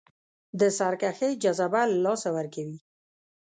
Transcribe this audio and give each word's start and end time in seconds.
د 0.59 0.61
سرکښۍ 0.77 1.31
جذبه 1.43 1.81
له 1.91 1.97
لاسه 2.05 2.29
ورکوي. 2.37 2.77